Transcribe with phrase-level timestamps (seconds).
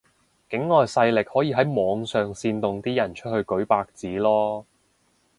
[0.49, 4.65] 境外勢力可以喺網上煽動啲人出去舉白紙囉